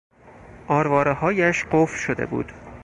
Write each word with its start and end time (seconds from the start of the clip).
آروارههایش 0.67 1.65
قفل 1.71 1.97
شده 1.97 2.25
بود. 2.25 2.51